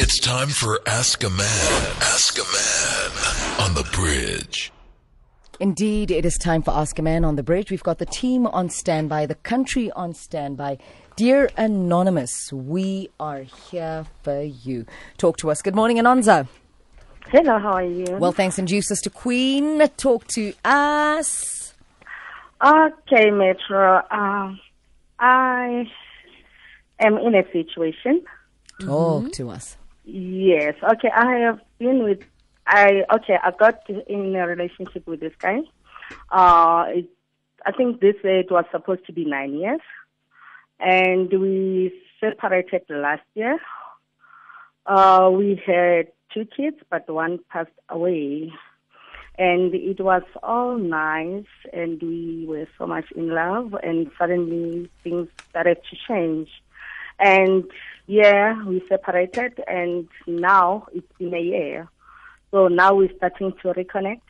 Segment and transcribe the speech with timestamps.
[0.00, 1.96] It's time for Ask a Man.
[2.02, 4.70] Ask a Man on the bridge.
[5.58, 7.72] Indeed, it is time for Ask a Man on the Bridge.
[7.72, 10.78] We've got the team on standby, the country on standby.
[11.16, 14.86] Dear Anonymous, we are here for you.
[15.16, 15.62] Talk to us.
[15.62, 16.46] Good morning, Anonza.
[17.32, 18.04] Hello, how are you?
[18.20, 19.80] Well, thanks, and you, Sister Queen.
[19.96, 21.74] Talk to us.
[22.64, 23.96] Okay, Metro.
[24.12, 24.54] Uh,
[25.18, 25.90] I
[27.00, 28.22] am in a situation.
[28.80, 29.76] Talk to us.
[30.10, 30.74] Yes.
[30.82, 32.20] Okay, I have been with.
[32.66, 33.36] I okay.
[33.42, 35.58] I got in a relationship with this guy.
[36.30, 37.10] Uh, it,
[37.66, 39.82] I think this it was supposed to be nine years,
[40.80, 43.58] and we separated last year.
[44.86, 48.50] Uh, we had two kids, but one passed away.
[49.36, 55.28] And it was all nice, and we were so much in love, and suddenly things
[55.50, 56.48] started to change.
[57.18, 57.64] And
[58.06, 61.88] yeah, we separated, and now it's been a year.
[62.50, 64.20] So now we're starting to reconnect.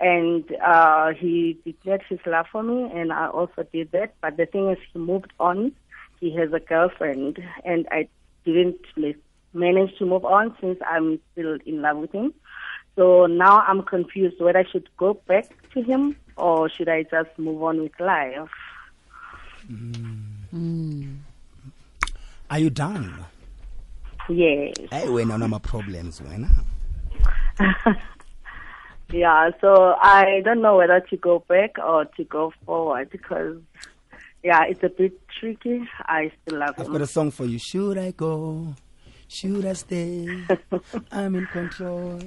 [0.00, 4.14] And uh, he declared his love for me, and I also did that.
[4.20, 5.72] But the thing is, he moved on.
[6.20, 8.08] He has a girlfriend, and I
[8.44, 8.84] didn't
[9.52, 12.34] manage to move on since I'm still in love with him.
[12.96, 17.30] So now I'm confused whether I should go back to him or should I just
[17.38, 18.50] move on with life.
[22.54, 23.12] Are you done?
[24.28, 24.76] Yes.
[24.92, 26.48] Hey, wena unama problems wena.
[29.12, 33.58] Yeah, so I don't know whether to go back or to go forward because,
[34.44, 35.82] yeah, it's a bit tricky.
[36.06, 36.92] I still love I've him.
[36.92, 37.58] got a song for you.
[37.58, 38.74] Should I go?
[39.28, 40.44] Should I stay?
[41.12, 42.20] I'm in control.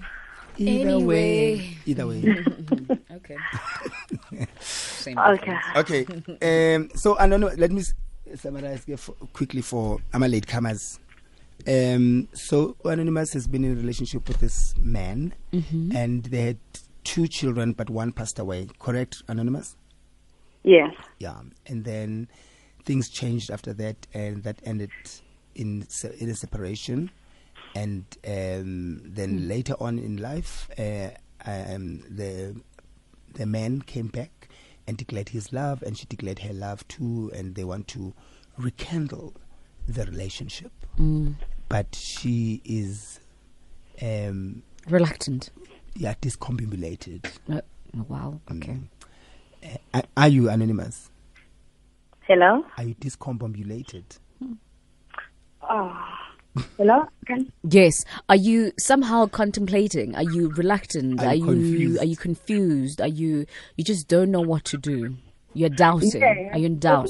[0.58, 1.78] Either way.
[1.86, 2.22] Either way.
[3.12, 3.38] Okay.
[4.60, 5.58] Same Okay.
[5.76, 6.06] okay.
[6.76, 7.52] Um, so, I don't know.
[7.58, 7.94] Let me s-
[8.36, 8.86] summarize
[9.34, 11.00] quickly for our latecomers.
[11.68, 15.34] Um, so, Anonymous has been in a relationship with this man,
[15.96, 16.58] and they had
[17.04, 18.68] two children, but one passed away.
[18.80, 19.76] Correct, Anonymous?
[20.64, 20.94] Yes.
[21.20, 22.28] Yeah, and then
[22.86, 24.92] things changed after that, and that ended
[25.56, 25.88] in
[26.20, 27.10] in a separation.
[27.76, 31.10] And um, then later on in life, uh,
[31.46, 32.56] um, the
[33.34, 34.50] the man came back
[34.88, 38.14] and declared his love, and she declared her love too, and they want to
[38.58, 39.34] rekindle
[39.88, 40.72] the relationship.
[41.70, 43.20] But she is,
[44.02, 45.50] um, Reluctant.
[45.96, 47.26] yeah, discombobulated.
[47.52, 47.62] Uh,
[48.08, 48.40] wow.
[48.52, 48.78] Okay.
[49.94, 51.10] Uh, are you anonymous?
[52.22, 52.66] Hello?
[52.78, 54.04] Are you discombobulated?
[55.70, 56.08] Oh.
[56.78, 57.08] Hello?
[57.26, 58.04] Can, Yes.
[58.30, 60.16] Are you somehow contemplating?
[60.16, 61.22] Are you reluctant?
[61.22, 62.02] Are Are you you confused?
[62.02, 63.02] are you confused?
[63.02, 65.16] Are you you just don't know what to do?
[65.54, 66.22] You're doubting.
[66.22, 66.50] Yeah.
[66.54, 67.10] Are you in doubt?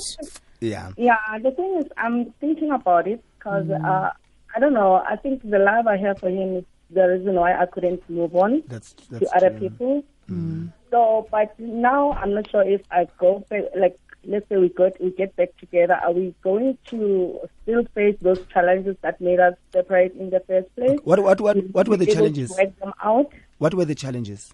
[0.59, 0.91] Yeah.
[0.97, 3.83] yeah, the thing is, I'm thinking about it because mm.
[3.85, 4.11] uh,
[4.55, 4.95] I don't know.
[5.07, 8.35] I think the love I have for him is the reason why I couldn't move
[8.35, 9.59] on That's to that's other true.
[9.59, 10.03] people.
[10.29, 10.35] Mm.
[10.35, 10.73] Mm.
[10.89, 14.99] So, but now I'm not sure if I go back, like, let's say we got
[15.01, 19.55] we get back together, are we going to still face those challenges that made us
[19.71, 20.99] separate in the first place?
[21.03, 22.49] What what what what were the Be able to challenges?
[22.57, 23.31] Work them out.
[23.57, 24.53] What were the challenges?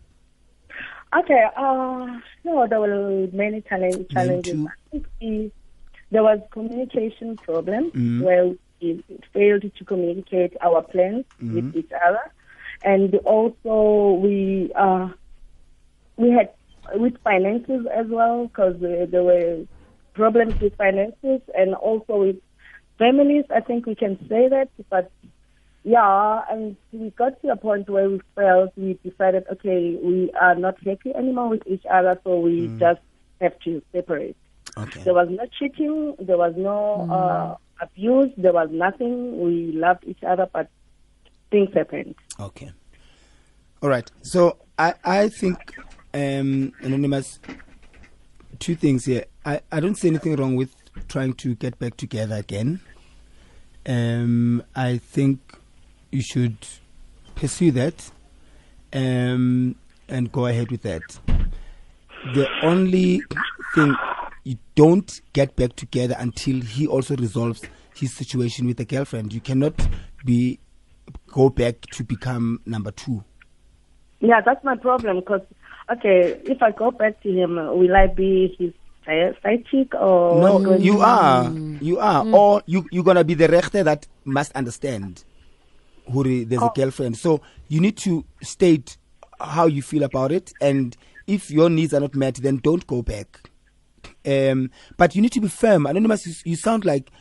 [1.17, 1.43] Okay.
[1.55, 2.07] Uh,
[2.43, 4.53] no, there were many challenge, challenges.
[4.53, 4.67] two.
[4.67, 5.51] I think the,
[6.11, 8.21] there was communication problem Mm-hmm.
[8.23, 8.45] where
[8.81, 11.55] we failed to communicate our plans Mm-hmm.
[11.55, 12.19] with each other,
[12.83, 15.09] and also we uh,
[16.17, 16.49] we had
[16.95, 19.65] with finances as well because uh, there were
[20.13, 22.37] problems with finances and also with
[22.97, 23.45] families.
[23.49, 25.11] I think we can say that, but
[25.83, 30.55] yeah, and we got to a point where we felt we decided, okay, we are
[30.55, 33.01] not happy anymore with each other, so we just
[33.41, 34.37] have to separate.
[34.77, 35.03] Okay.
[35.03, 39.41] There was no cheating, there was no uh, abuse, there was nothing.
[39.41, 40.69] We loved each other, but
[41.51, 42.15] things happened.
[42.39, 42.71] Okay.
[43.81, 44.09] All right.
[44.21, 45.57] So I I think
[46.13, 47.39] um anonymous
[48.59, 49.25] two things here.
[49.45, 50.75] I I don't see anything wrong with
[51.07, 52.79] trying to get back together again.
[53.87, 55.39] Um I think
[56.11, 56.57] you should
[57.35, 58.11] pursue that
[58.93, 59.75] um
[60.07, 61.19] and go ahead with that.
[62.33, 63.21] The only
[63.75, 63.95] thing
[64.43, 67.63] you don't get back together until he also resolves
[67.95, 69.33] his situation with the girlfriend.
[69.33, 69.73] You cannot
[70.25, 70.59] be
[71.27, 73.23] go back to become number two.
[74.19, 75.41] Yeah, that's my problem because,
[75.91, 78.73] okay, if I go back to him, will I be his
[79.69, 81.51] chick or No, you are,
[81.81, 85.23] you are, or you you're gonna be the rechter that must understand
[86.11, 87.17] who re- there's a girlfriend.
[87.17, 88.97] So you need to state
[89.39, 90.95] how you feel about it, and
[91.27, 93.49] if your needs are not met, then don't go back.
[94.25, 95.85] Um, but you need to be firm.
[95.85, 97.11] Anonymous, you, you sound like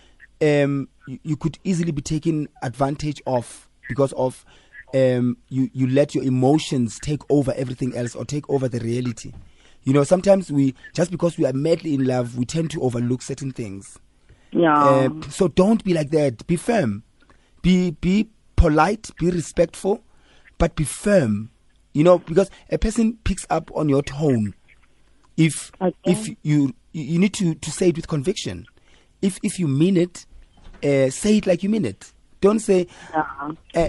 [0.41, 4.45] um, you, you could easily be taken advantage of because of
[4.95, 9.33] um, you you let your emotions take over everything else or take over the reality.
[9.85, 13.23] You know, sometimes we just because we are madly in love, we tend to overlook
[13.23, 13.99] certain things.
[14.53, 14.79] Yeah.
[14.79, 16.47] Uh, so don't be like that.
[16.47, 17.03] Be firm.
[17.63, 19.11] Be be polite.
[19.19, 20.05] Be respectful,
[20.59, 21.51] but be firm.
[21.95, 24.55] You know, because a person picks up on your tone.
[25.37, 25.95] If Okay.
[26.05, 28.67] if you you need to to say it with conviction.
[29.23, 30.27] If if you mean it,
[30.85, 32.13] uh, say it like you mean it.
[32.41, 33.53] Don't say, yeah.
[33.75, 33.89] uh,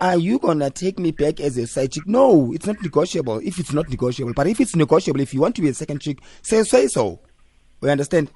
[0.00, 3.40] "Are you gonna take me back as a side chick?" No, it's not negotiable.
[3.44, 6.00] If it's not negotiable, but if it's negotiable, if you want to be a second
[6.00, 7.20] chick, say say so.
[7.80, 8.30] We understand.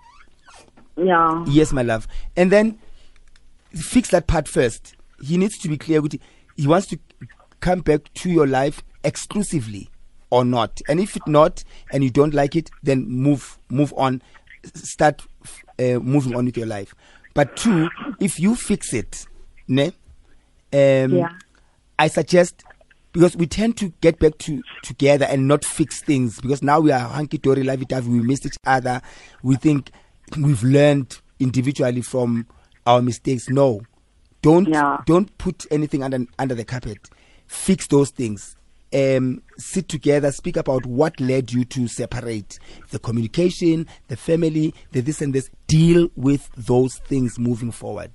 [0.97, 1.45] Yeah.
[1.49, 2.07] Yes, my love.
[2.37, 2.79] And then
[3.75, 4.95] fix that part first.
[5.23, 6.21] He needs to be clear with You.
[6.57, 6.99] he wants to
[7.61, 9.91] come back to your life exclusively
[10.31, 10.81] or not.
[10.89, 14.23] And if it not and you don't like it, then move move on.
[14.75, 15.23] Start
[15.79, 16.95] uh, moving on with your life.
[17.35, 17.89] But two,
[18.21, 19.27] if you fix it,
[19.67, 19.87] ne?
[20.73, 21.29] Um, Yeah.
[21.99, 22.65] I suggest
[23.13, 26.91] because we tend to get back to together and not fix things because now we
[26.91, 28.11] are hunky dory, lovey dovey.
[28.11, 29.01] We miss each other.
[29.43, 29.91] We think
[30.37, 32.47] we've learned individually from
[32.87, 33.49] our mistakes.
[33.49, 33.83] No,
[34.43, 34.99] don't Yeah.
[35.07, 36.99] don't put anything under under the carpet.
[37.47, 38.57] Fix those things.
[38.93, 42.61] Um, sit together, speak about what led you to separate
[42.91, 45.51] the communication, the family, the this and this.
[45.67, 48.13] Deal with those things moving forward.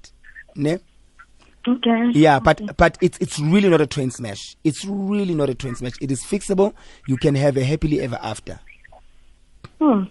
[0.55, 0.77] Ne?
[1.67, 2.11] Okay.
[2.13, 4.55] Yeah, but but it's it's really not a train smash.
[4.63, 5.93] It's really not a train smash.
[6.01, 6.73] It is fixable.
[7.07, 8.59] You can have a happily ever after.
[9.79, 10.03] Hmm.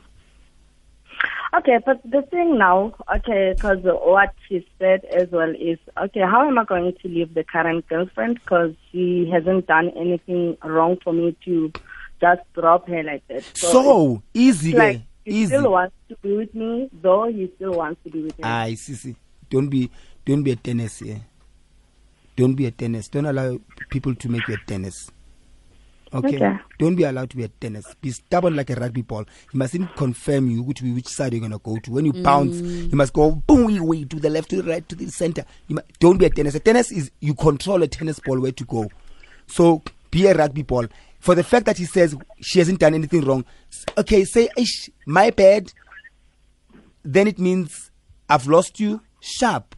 [1.54, 6.46] Okay, but the thing now, okay, because what she said as well is, okay, how
[6.46, 8.34] am I going to leave the current girlfriend?
[8.34, 11.72] Because she hasn't done anything wrong for me to
[12.20, 13.44] just drop her like that.
[13.56, 15.46] So, easy, it's like he easy.
[15.46, 18.44] still wants to be with me, though he still wants to be with me.
[18.44, 19.16] Aye, see.
[19.48, 19.90] Don't be
[20.26, 21.22] don't be a tennis here.
[22.38, 23.08] Don't be a tennis.
[23.08, 23.58] Don't allow
[23.90, 25.11] people to make you a tennis.
[26.14, 26.37] Okay?
[26.37, 26.56] Okay.
[26.79, 27.85] Don't be allowed to be a tennis.
[28.00, 29.25] Be stubborn like a rugby ball.
[29.50, 31.90] He mustn't confirm you which which side you're gonna go to.
[31.90, 32.93] When you bounce, mm.
[32.93, 35.44] you must go boom way to the left, to the right, to the center.
[35.67, 36.55] You mu- don't be a tennis.
[36.55, 38.88] A tennis is you control a tennis ball where to go.
[39.49, 39.82] So
[40.12, 40.87] be a rugby ball.
[41.19, 43.44] For the fact that he says she hasn't done anything wrong,
[43.99, 45.73] okay, say, Ish, my bad.
[47.05, 47.90] Then it means
[48.29, 49.75] I've lost you sharp.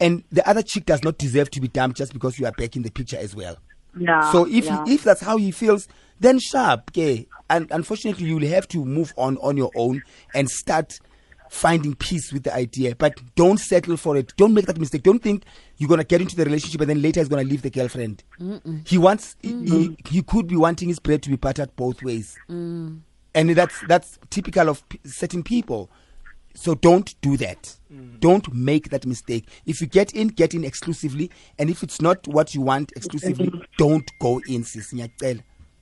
[0.00, 2.76] And the other chick does not deserve to be dumped just because you are back
[2.76, 3.56] in the picture as well.
[3.98, 4.30] yeah.
[4.32, 4.84] So if yeah.
[4.88, 5.86] if that's how he feels,
[6.20, 7.26] then sharp, okay.
[7.50, 10.02] And unfortunately, you will have to move on on your own
[10.34, 10.98] and start
[11.50, 12.96] finding peace with the idea.
[12.96, 14.32] But don't settle for it.
[14.36, 15.04] Don't make that mistake.
[15.04, 15.44] Don't think
[15.76, 18.24] you're gonna get into the relationship and then later he's gonna leave the girlfriend.
[18.86, 19.36] He wants.
[19.42, 22.98] he- He, he could be wanting his bread to be buttered both ways, mm.
[23.34, 25.88] and that's that's typical of p- certain people.
[26.54, 27.76] So don't do that.
[28.20, 29.48] Don't make that mistake.
[29.66, 31.30] If you get in, get in exclusively.
[31.58, 34.92] And if it's not what you want exclusively, don't go in, sis.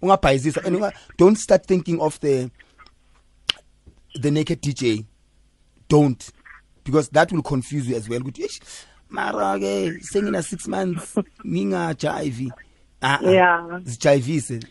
[0.02, 0.92] Ungabhayizisa.
[1.16, 2.50] Don't start thinking of the
[4.20, 5.06] the naked DJ.
[5.88, 6.30] Don't.
[6.84, 8.20] Because that will confuse you as well.
[8.20, 8.60] Ukuthi, "Eish,
[9.08, 11.14] Mara ke sengina 6 months
[11.44, 12.50] ngingajive.
[13.02, 13.30] Ah, ah.
[13.30, 13.80] Yeah.
[13.84, 14.64] Zijivise.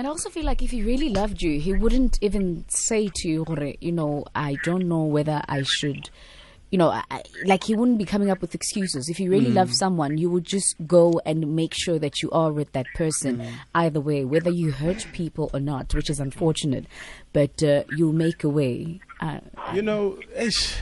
[0.00, 3.28] And I also feel like if he really loved you, he wouldn't even say to
[3.28, 6.08] you, "Hore, you know, I don't know whether I should,
[6.70, 9.10] you know, I, like he wouldn't be coming up with excuses.
[9.10, 12.50] If you really love someone, you would just go and make sure that you are
[12.50, 16.86] with that person either way, whether you hurt people or not, which is unfortunate,
[17.34, 19.00] but uh, you'll make a way.
[19.20, 19.40] Uh,
[19.74, 20.76] You know, ish,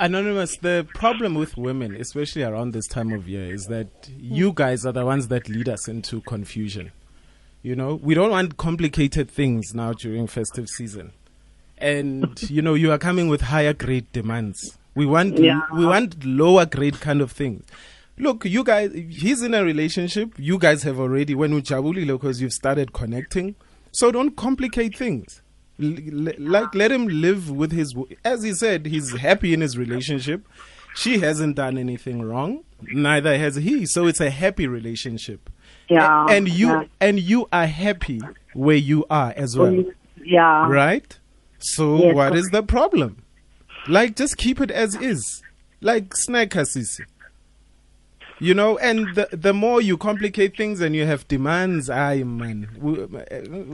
[0.00, 4.84] Anonymous, the problem with women, especially around this time of year, is that you guys
[4.84, 6.90] are the ones that lead us into confusion.
[7.62, 11.12] You know, we don't want complicated things now during festive season.
[11.78, 14.78] And, you know, you are coming with higher grade demands.
[14.94, 15.60] We want, Yeah.
[15.74, 17.64] we want lower grade kind of things.
[18.18, 20.32] Look, you guys, he's in a relationship.
[20.38, 23.54] You guys have already, when Uchabuli, because you've started connecting.
[23.92, 25.40] So don't complicate things.
[25.82, 25.96] L-
[26.38, 30.46] like, let him live with his, as he said, he's happy in his relationship.
[30.94, 32.64] She hasn't done anything wrong.
[32.82, 33.86] Neither has he.
[33.86, 35.48] So it's a happy relationship.
[35.90, 36.84] Yeah, And you, yeah.
[37.00, 38.20] and you are happy
[38.54, 39.72] where you are as well.
[39.72, 39.92] Mm,
[40.24, 40.68] yeah.
[40.68, 41.18] Right?
[41.58, 43.22] So Yes, what of- is the problem?
[43.88, 45.42] Like just keep it as is.
[45.80, 47.04] Like snack assisi.
[48.38, 52.68] You know, and the the more you complicate things and you have demands, I man,
[52.80, 53.04] we,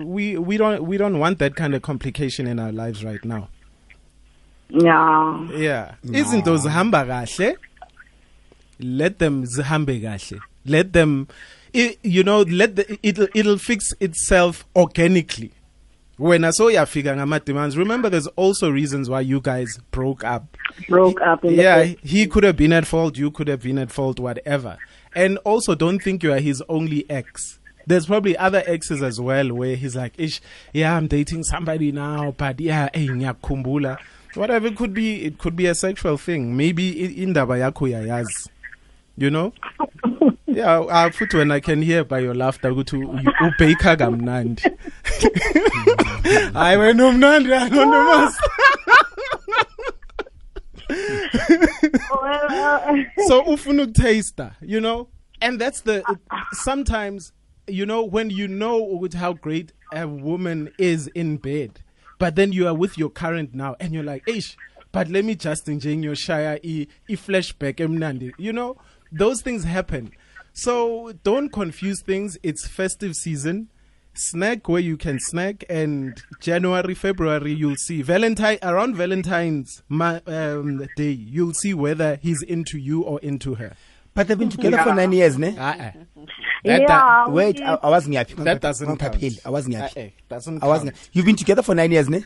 [0.04, 3.48] we we don't we don't want that kind of complication in our lives right now.
[4.70, 5.48] Yeah.
[5.52, 5.94] Yeah.
[6.04, 7.56] Izinto zihamba kahle.
[8.80, 10.40] Let them zihambe kahle.
[10.64, 11.28] Let them
[11.76, 15.52] i- you know, let the it'll it'll fix itself organically.
[16.18, 20.56] when I saw uyafika ngama demands remember there's also reasons why you guys broke up.
[20.88, 21.44] Broke up.
[21.44, 24.18] In yeah The he could have been at fault you could have been at fault
[24.18, 24.78] whatever.
[25.14, 27.58] And also don't think you are his only ex.
[27.86, 30.40] There's probably other exes as well where he's like ish
[30.72, 33.98] yeah i'm dating somebody now but yeah hey ngiyakhumbula.
[34.34, 36.56] Whatever it could be it could be a sexual thing.
[36.56, 38.48] Maybe i- indaba yakho uyayazi
[39.18, 39.52] you know
[40.56, 44.62] yeah uh, futhi when i can hear by your laughter ukuthi u- u- ubake kamnandi.
[46.54, 48.34] Hayi wena umnandi anonymous
[53.28, 55.08] so ufuna ukutaster you know?
[55.40, 56.02] And that's the
[56.52, 57.32] sometimes
[57.66, 61.80] you know when you know ukuthi how great a woman is in bed
[62.18, 64.56] but then you are with your current now and you're like ish
[64.92, 68.76] but let me just nje ngiyoshaya i e flashback emnandi you know?
[69.12, 70.10] Those things happen
[70.58, 73.68] so don't confuse things it's festive season
[74.14, 80.86] snack where you can snack and january february you'll see valentine around valentine's ma- um,
[80.96, 83.74] day you'll see whether he's into you or into her
[84.14, 85.92] but they've been together for nine years ne uh-uh.
[86.64, 87.28] yeah.
[87.28, 89.22] wait I, I was ngiyaphi that doesn't count.
[89.44, 90.94] I was ngiyaphi ah, Uh-uh, eh, doesn't I was count.
[90.94, 91.08] ngiyaphi.
[91.12, 92.24] you've been together for nine years ne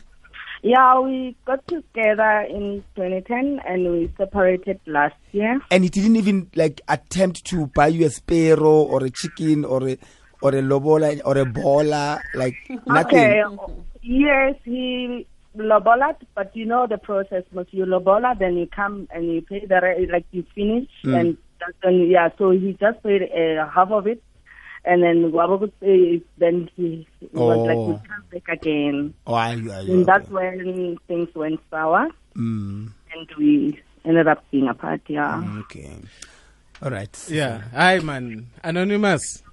[0.63, 5.59] yeah, we got together in 2010 and we separated last year.
[5.71, 9.87] and he didn't even like attempt to buy you a sparrow or a chicken or
[9.89, 9.97] a
[10.41, 12.55] or a lobola or a bola like
[12.87, 13.43] nothing Okay.
[14.03, 17.43] Yes, he lobola, but you know the process.
[17.53, 21.77] Once you lobola, then you come and you pay the like you finish, and that's
[21.83, 22.29] when yeah.
[22.37, 24.23] So he just paid uh, half of it,
[24.85, 27.87] and then what Wabogu uh, then he was like, Oh.
[27.87, 32.09] we come back again, oh are you, are you, and that's when things went sour,
[32.35, 35.01] mm, and we ended up being apart.
[35.07, 35.43] Yeah.
[35.59, 35.91] okay.
[36.81, 37.27] All right.
[37.29, 37.61] Yeah.
[37.75, 38.47] Hi man.
[38.63, 39.43] Anonymous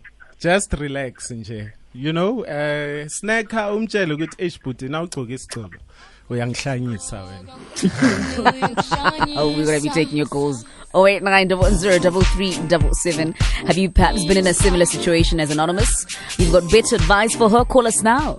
[0.40, 1.72] just relax nje.
[1.92, 5.76] You know uh snacker umtshele ukuthi eish bhuti nawugcoka isigcoko
[6.30, 7.52] uyangihlanyisa wena.
[9.36, 10.64] Oh, we're going to be taking your calls.
[10.94, 13.34] 0891103377.
[13.66, 16.06] Have you perhaps been in a similar situation as Anonymous?
[16.38, 17.64] You've got better advice for her?
[17.64, 18.38] Call us now.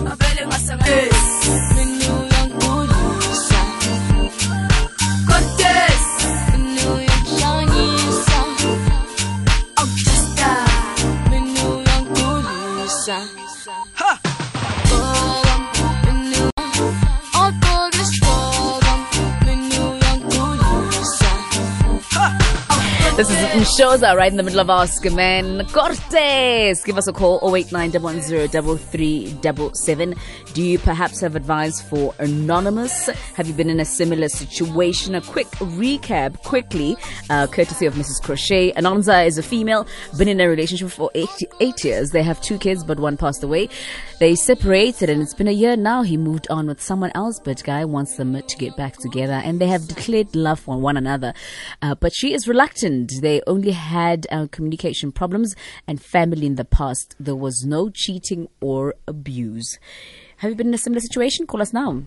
[0.00, 1.29] Ngakubona
[23.60, 25.66] This is Mshoza right in the middle of a Man.
[25.66, 26.82] Cortes!
[26.82, 30.18] Give us a call 089-110-3377.
[30.54, 33.10] Do you perhaps have advice for Anonymous?
[33.34, 35.14] Have you been in a similar situation?
[35.14, 36.96] A quick recap quickly,
[37.28, 38.22] uh, courtesy of Mrs.
[38.22, 38.72] Crochet.
[38.72, 39.86] Anonza is a female,
[40.16, 41.28] been in a relationship for eight,
[41.60, 42.12] eight years.
[42.12, 43.68] They have two kids, but one passed away.
[44.20, 46.00] They separated and it's been a year now.
[46.02, 49.60] He moved on with someone else, but guy wants them to get back together and
[49.60, 51.34] they have declared love for one another.
[51.82, 53.12] Uh, but she is reluctant.
[53.20, 55.54] They only had uh, communication problems
[55.86, 57.14] and family in the past.
[57.20, 59.78] There was no cheating or abuse.
[60.38, 61.46] Have you been in a similar situation?
[61.46, 62.04] Call us now.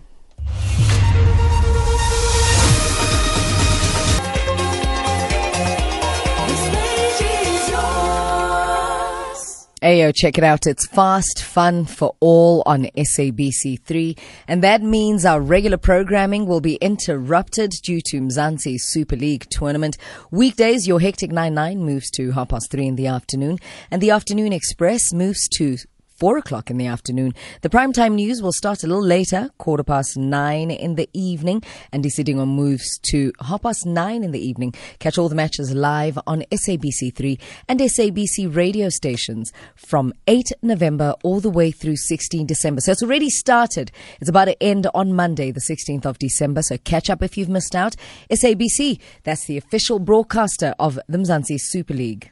[9.84, 10.66] Ayo, check it out.
[10.66, 14.18] It's fast fun for all on SABC3.
[14.48, 19.98] And that means our regular programming will be interrupted due to Mzansi Super League tournament.
[20.30, 23.58] Weekdays, your Hectic 9-9 moves to half past three in the afternoon.
[23.90, 25.76] And the Afternoon Express moves to
[26.14, 27.34] four o'clock in the afternoon.
[27.62, 32.04] The primetime news will start a little later, quarter past nine in the evening, and
[32.04, 34.74] Decidingo moves to half past nine in the evening.
[34.98, 41.40] Catch all the matches live on SABC3 and SABC radio stations from 8 November all
[41.40, 42.80] the way through 16 December.
[42.80, 43.90] So it's already started.
[44.20, 46.62] It's about to end on Monday, the 16th of December.
[46.62, 47.96] So catch up if you've missed out.
[48.30, 52.30] SABC, that's the official broadcaster of the Mzansi Super League.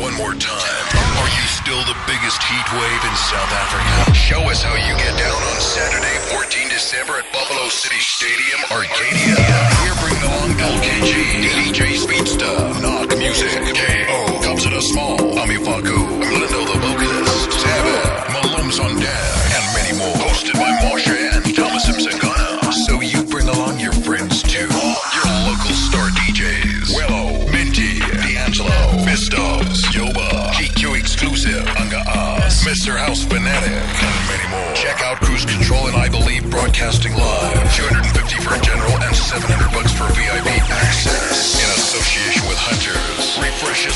[0.00, 0.84] One more time.
[1.20, 4.16] Are you still the biggest heat wave in South Africa?
[4.16, 9.36] Show us how you get down on Saturday, 14 December at Buffalo City Stadium, Arcadia.
[9.84, 13.52] We're bringing along LKG, DJ Speedster, Knock Music,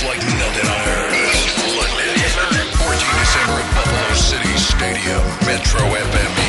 [0.07, 1.13] like nothing I heard.
[2.77, 6.44] 14 December at Buffalo City Stadium, Metro FM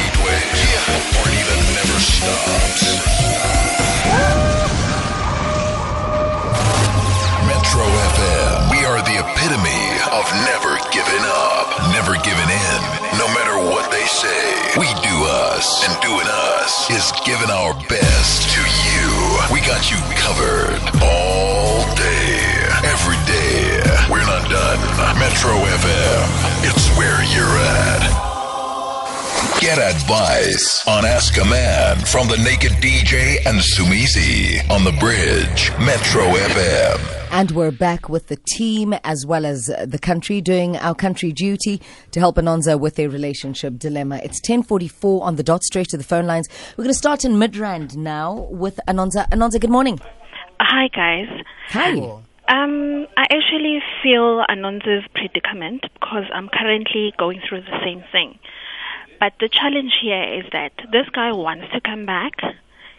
[25.35, 27.99] Metro FM, it's where you're at.
[29.59, 35.71] Get advice on Ask a Man from the Naked DJ and Somizi on the bridge.
[35.77, 37.27] Metro FM.
[37.31, 41.81] And we're back with the team as well as the country doing our country duty
[42.11, 44.21] to help Anonza with their relationship dilemma.
[44.23, 46.47] It's 1044 on the dot straight to the phone lines.
[46.77, 49.27] We're going to start in Midrand now with Anonza.
[49.31, 49.99] Anonza, good morning.
[50.61, 51.27] Hi, guys.
[51.71, 52.21] Hi.
[52.47, 58.37] Um, I actually feel Anonza's predicament because I'm currently going through the same thing.
[59.19, 62.33] But the challenge here is that this guy wants to come back.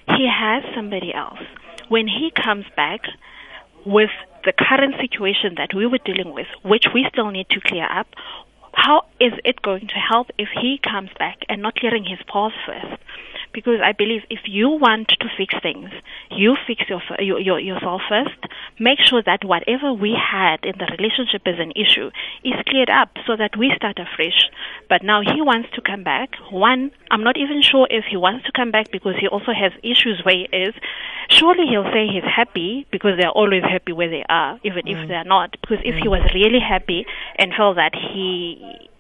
[0.09, 1.39] He has somebody else.
[1.89, 3.03] When he comes back
[3.85, 4.11] with
[4.45, 8.09] the current situation that we were dealing with, which we still need to clear up,
[8.73, 12.53] how is it going to help if he comes back and not clearing his paws
[12.67, 13.01] first?
[13.57, 15.89] Because I believe if you want to fix things,
[16.31, 18.37] you fix your, your, your, yourself first.
[18.79, 22.11] Make sure that whatever we had in the relationship as an issue
[22.45, 24.51] is cleared up so that we start afresh.
[24.91, 26.37] But now he wants to come back.
[26.51, 29.73] One, I'm not even sure if he wants to come back because he also has
[29.83, 30.75] issues where he is.
[31.31, 35.09] Surely he'll say he's happy because they're always happy where they are, even if mm.
[35.09, 35.57] they're not.
[35.63, 36.11] Because if he mm.
[36.11, 37.07] was really happy
[37.39, 38.91] and felt that he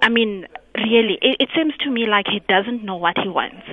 [0.00, 0.46] I mean,
[0.76, 3.66] really, it, it seems to me like he doesn't know what he wants.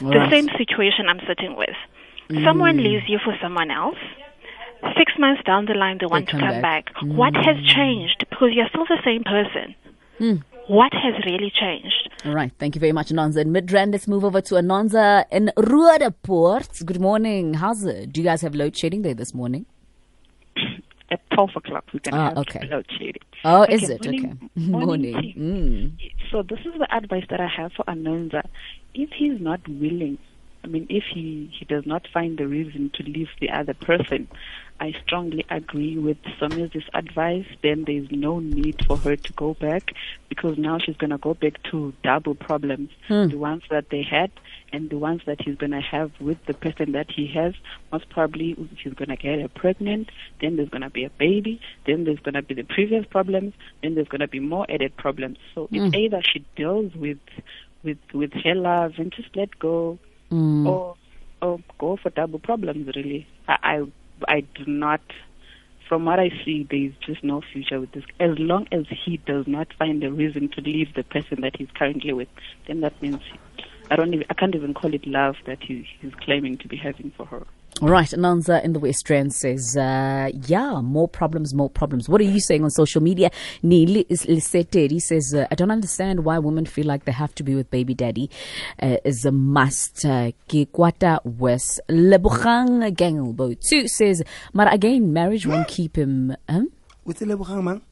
[0.00, 0.30] The Right.
[0.30, 1.76] same situation I'm sitting with.
[2.44, 2.84] Someone mm.
[2.84, 3.98] leaves you for someone else.
[4.96, 6.86] Six months down the line, they want to come come back.
[6.86, 6.94] back.
[7.02, 7.14] Mm.
[7.14, 8.24] What has changed?
[8.30, 9.74] Because you're still the same person.
[10.18, 10.42] Mm.
[10.68, 12.08] What has really changed?
[12.24, 12.52] All right.
[12.58, 13.38] Thank you very much, Anonza.
[13.38, 16.84] In Midrand, let's move over to Anonza in Roodepoort.
[16.86, 17.54] Good morning.
[17.54, 18.12] How's it?
[18.12, 19.66] Do you guys have load shedding there this morning?
[21.10, 22.66] at 12 o'clock we can Ah, have okay.
[22.70, 23.12] load shedding.
[23.44, 24.04] Oh, Okay, is it?
[24.04, 24.50] morning- okay.
[24.70, 25.34] morning Morning.
[25.98, 26.10] Mm.
[26.30, 28.42] So this is the advice that I have for Anonza.
[28.94, 30.18] If he's not willing,
[30.64, 34.28] I mean, if he, he does not find the reason to leave the other person,
[34.80, 37.46] I strongly agree with Somizi's advice.
[37.62, 39.92] Then there's no need for her to go back
[40.28, 42.90] because now she's going to go back to double problems.
[43.08, 44.30] The ones that they had
[44.72, 47.54] and the ones that he's going to have with the person that he has.
[47.90, 50.10] Most probably she's going to get her pregnant.
[50.40, 51.60] Then there's going to be a baby.
[51.86, 53.54] Then there's going to be the previous problems.
[53.82, 55.38] Then there's going to be more added problems.
[55.54, 55.94] So it's mm.
[55.94, 57.18] either she deals with
[57.82, 59.98] with with her love and just let go,
[60.30, 60.66] mm.
[60.66, 60.96] or
[61.40, 62.94] or go for double problems.
[62.94, 65.00] Really, I I, I do not.
[65.88, 68.04] From what I see, there is just no future with this.
[68.18, 71.68] As long as he does not find a reason to leave the person that he's
[71.74, 72.28] currently with,
[72.66, 73.20] then that means
[73.92, 76.78] I don't even I can't even call it love that he, he's claiming to be
[76.78, 77.46] having for her.
[77.82, 78.08] All right.
[78.08, 82.08] Anonza in the West Rand says, uh, yeah, more problems, more problems.
[82.08, 83.30] What are you saying on social media?
[83.62, 87.54] Nili Liseteri says, uh, I don't understand why women feel like they have to be
[87.54, 88.30] with baby daddy
[88.80, 90.06] uh, is a must.
[90.06, 91.78] Uh, Ke Kwata West.
[91.90, 94.22] Lebogang Gangelbo too says,
[94.54, 96.34] but again, marriage won't keep him.
[97.04, 97.82] What's the Lebogang, man?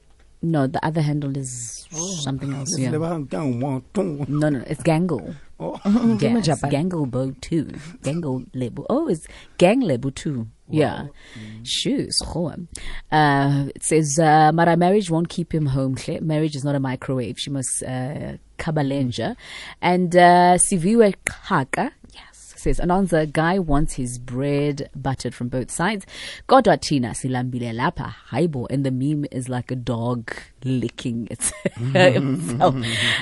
[0.42, 1.86] no, the other handle is
[2.22, 2.78] something else.
[2.78, 2.90] Yeah.
[2.90, 4.24] Lebogang, down, one, two.
[4.28, 5.36] No, no, it's Gangle.
[5.60, 5.78] Oh.
[6.20, 7.64] Yes, Gangle Bow 2.
[8.02, 8.86] Gangle Lebu.
[8.88, 9.26] Oh, it's
[9.58, 10.46] Gang Lebu 2.
[10.70, 11.06] Yeah.
[11.64, 12.22] Shoes.
[13.12, 15.96] Uh, it says, uh, Mara marriage won't keep him home.
[15.96, 16.20] hle.
[16.22, 17.38] Marriage is not a microwave.
[17.38, 19.36] She must, uh, kabalenja.
[19.82, 21.92] And, uh, Siviwe Kaka.
[22.60, 26.04] Says, Ananza, guy wants his bread buttered from both sides.
[26.46, 28.66] Godwa silambile lapa haibo.
[28.70, 30.30] And the meme is like a dog
[30.62, 32.74] licking its, himself.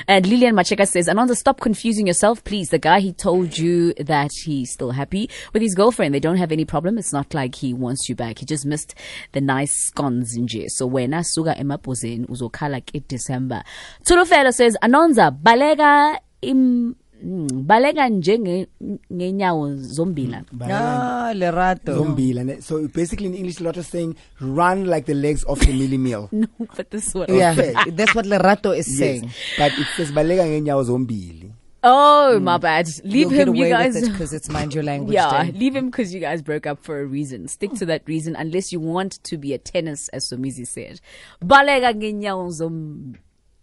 [0.09, 2.67] And Lillian Macheka says, Ananza, stop confusing yourself, please.
[2.67, 6.13] The guy, he told you that he's still happy with his girlfriend.
[6.13, 6.97] They don't have any problem.
[6.97, 8.39] It's not like he wants you back.
[8.39, 8.93] He just missed
[9.31, 10.69] the nice scones in nje.
[10.69, 13.63] So wena suka emapozeni uzokhala ke December.
[14.03, 18.67] Tulufelo says, Ananza, balega im, mm, balega njenge
[19.13, 20.43] ngenyawo zombila.
[20.61, 21.93] Ah, Lerato.
[21.95, 22.37] Zombie.
[22.39, 25.73] And so basically in English, a lot of saying, run like the legs of the
[25.73, 26.29] milli meal.
[26.33, 27.27] No, but this one.
[27.33, 27.91] Yeah, Okay.
[27.91, 29.23] that's what Lerato is saying.
[29.23, 29.33] Yes.
[29.57, 31.51] But it says, balega ngenyawo zombili.
[31.81, 32.87] Oh, my bad.
[33.05, 33.93] Leave You'll get him, you guys.
[33.95, 35.51] with it because it's mind your language Yeah, day.
[35.57, 37.47] leave him because you guys broke up for a reason.
[37.47, 40.99] Stick to that reason unless you want to be a tennis, as Somizi said.
[41.41, 43.15] Balega ngenyawo zom-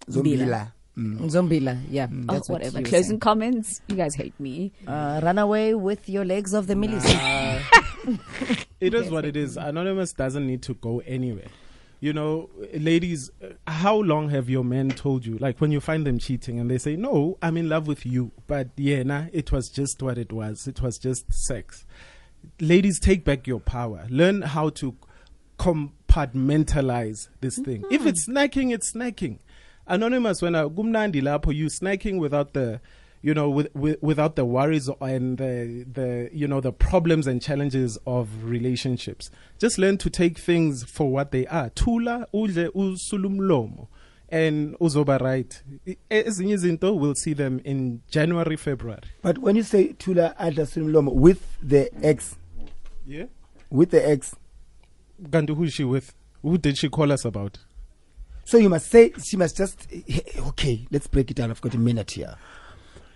[0.09, 0.73] Zombila.
[0.97, 1.19] Mm.
[1.31, 2.07] Zombila, yeah.
[2.11, 2.79] Oh, That's what whatever.
[2.79, 3.21] he Closing saying.
[3.21, 3.83] comments.
[3.89, 4.73] You guys hate me.
[4.87, 7.05] Uh, run away with your legs of the millies.
[8.79, 9.57] It is what it is.
[9.57, 11.49] Anonymous doesn't need to go anywhere.
[11.99, 13.31] You know, ladies,
[13.67, 15.39] how long have your men told you?
[15.39, 18.33] Like when you find them cheating and they say, No, I'm in love with you.
[18.47, 20.69] But yeah, nah, it was just what it was.
[20.69, 21.85] It was just sex.
[22.61, 24.07] Ladies, take back your power.
[24.11, 24.95] Learn how to
[25.59, 27.85] compartmentalize this thing.
[27.91, 29.39] If it's snacking, it's snacking.
[29.87, 32.81] Anonymous, when I gumnandi lapho, you snacking without the
[33.23, 37.43] you know, with, with, without the worries and the, the, you know, the problems and
[37.43, 39.31] challenges of relationships.
[39.59, 41.71] Just learn to take things for what they are.
[41.71, 43.89] Tula udle usulumlomo.
[44.29, 45.61] And uzoba right.
[46.09, 49.03] Ezinye izinto, we'll see them in January, February.
[49.23, 52.37] But when you say Tula Adla Sulimlomo with the ex,
[53.07, 53.27] Yeah.
[53.71, 54.37] with the ex,
[55.21, 56.15] Gandu, who is she with?
[56.43, 57.59] Who did she call us about?
[58.47, 61.51] So you must say, she must just, eh, okay, let's break it down.
[61.51, 62.37] I've got a minute here.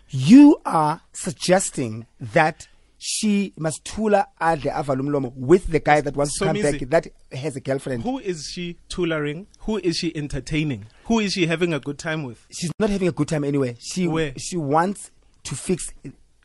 [0.09, 2.67] You are suggesting that
[2.99, 7.55] she must Tula Adla Avalumlomo with the guy that wants to come back, that has
[7.55, 8.03] a girlfriend.
[8.03, 9.47] Who is she tutoring?
[9.61, 10.87] Who is she entertaining?
[11.05, 12.45] Who is she having a good time with?
[12.51, 13.77] she's not having a good time anyway.
[13.79, 14.35] She Where?
[14.37, 15.13] she wants
[15.45, 15.95] to fix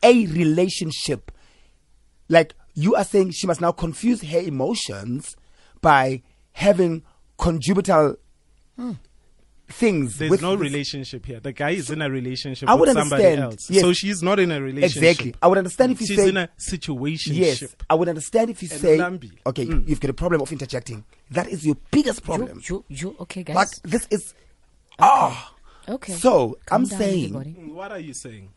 [0.02, 1.32] a relationship.
[2.28, 5.36] Like you are saying, she must now confuse her emotions
[5.82, 6.22] by
[6.52, 7.02] having
[7.36, 8.16] conjugal
[9.68, 10.18] things.
[10.18, 11.40] There's with no this- relationship here.
[11.40, 13.70] The guy is in a relationship I with would somebody understand, else.
[13.70, 13.82] yes.
[13.82, 15.02] So she's not in a relationship.
[15.02, 15.34] Exactly.
[15.42, 17.34] I would understand if you She's say in a situation.
[17.34, 17.64] yes.
[17.90, 19.32] I would understand if you And say Lambi.
[19.46, 19.88] okay, Mm.
[19.88, 21.04] you've got a problem of interjecting.
[21.30, 22.62] That is your biggest problem.
[22.68, 23.54] You, you, you, okay, guys.
[23.82, 24.34] But this is
[24.98, 25.54] ah.
[25.88, 26.12] okay.
[26.12, 27.24] So Calm I'm down, saying.
[27.36, 27.50] everybody.
[27.58, 28.50] Mm, What are you saying?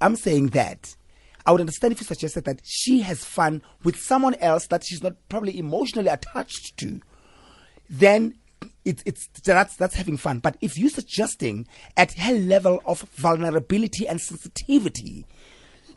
[0.00, 0.94] I'm saying that
[1.44, 5.02] I would understand if you suggested that she has fun with someone else that she's
[5.02, 7.00] not probably emotionally attached to.
[7.90, 8.34] Then
[8.84, 10.38] it's it's that's that's having fun.
[10.40, 11.66] But if you're suggesting
[11.96, 15.26] at her level of vulnerability and sensitivity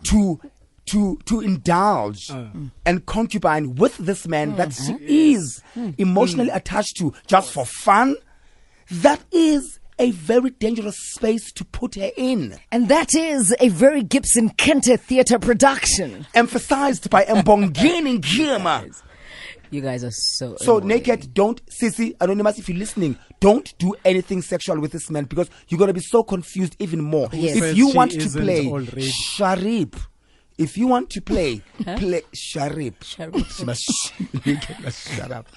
[0.04, 0.40] to
[0.88, 2.50] to to indulge oh.
[2.86, 5.06] and concubine with this man that she hmm.
[5.06, 5.62] is
[5.98, 6.56] emotionally hmm.
[6.56, 8.16] attached to just for fun,
[8.90, 12.56] that is a very dangerous space to put her in.
[12.72, 16.28] And that is a very Gibson Kente theatre production.
[16.36, 19.02] Emphasized by Mbongeni Ngema.
[19.70, 20.56] You guys are so.
[20.58, 20.88] So annoying.
[20.88, 22.60] naked, don't Sissy Anonymous.
[22.60, 26.24] If you're listening, don't do anything sexual with this man because you're gonna be so
[26.24, 27.30] confused even more.
[27.34, 27.58] Yes.
[27.58, 29.10] If you want to play already?
[29.10, 29.96] Sharip,
[30.58, 31.62] if you want to play,
[31.98, 32.22] play.
[32.34, 32.60] She
[33.66, 34.14] must
[34.46, 35.48] naked must shut up.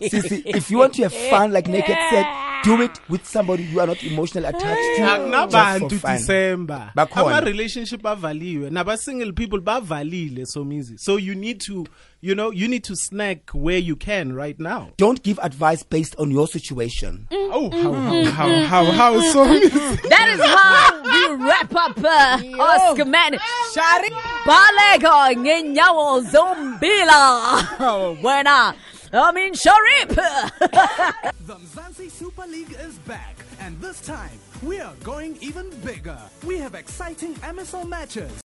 [0.00, 2.26] Sissy, if you want to have fun, like Naked said,
[2.64, 4.64] do it with somebody you are not emotionally attached
[4.96, 4.96] to.
[4.98, 6.16] just akunabantu for fun.
[6.16, 11.84] december ama-relationship avaliwe naba-single people bavalile somizi so you need to
[12.22, 16.14] you know you need to snack where you can right now Don't give advice based
[16.16, 17.26] on your situation.
[17.32, 21.74] Mm, oh how mm, how mm, how how how somizi That is how we wrap
[21.74, 23.32] up uh, Ask a Man.
[23.74, 24.10] Shari
[24.46, 28.16] Balego ngenyawo zombila.
[28.22, 28.74] Wena.
[29.12, 30.14] I mean Sharip.
[31.46, 36.18] The Mzansi Super League is back, and this time we are going even bigger.
[36.46, 38.32] We have exciting MSL matches.